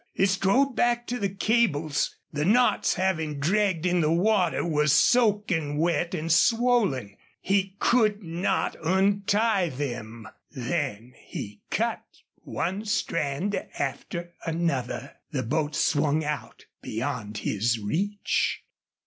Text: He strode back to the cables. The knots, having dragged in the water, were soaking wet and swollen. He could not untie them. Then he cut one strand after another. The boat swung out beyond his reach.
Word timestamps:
He 0.13 0.25
strode 0.25 0.73
back 0.75 1.05
to 1.05 1.19
the 1.19 1.29
cables. 1.29 2.15
The 2.33 2.43
knots, 2.43 2.95
having 2.95 3.37
dragged 3.39 3.85
in 3.85 4.01
the 4.01 4.11
water, 4.11 4.65
were 4.65 4.87
soaking 4.87 5.77
wet 5.77 6.15
and 6.15 6.31
swollen. 6.31 7.15
He 7.39 7.75
could 7.77 8.23
not 8.23 8.75
untie 8.83 9.69
them. 9.69 10.27
Then 10.49 11.13
he 11.23 11.61
cut 11.69 12.03
one 12.37 12.83
strand 12.85 13.53
after 13.77 14.33
another. 14.43 15.17
The 15.29 15.43
boat 15.43 15.75
swung 15.75 16.23
out 16.23 16.65
beyond 16.81 17.37
his 17.37 17.77
reach. 17.77 18.63